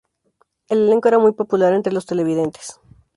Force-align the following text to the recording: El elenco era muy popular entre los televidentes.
El 0.67 0.79
elenco 0.87 1.09
era 1.09 1.19
muy 1.19 1.31
popular 1.33 1.73
entre 1.73 1.93
los 1.93 2.07
televidentes. 2.07 2.79